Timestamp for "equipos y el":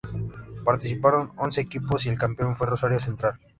1.61-2.17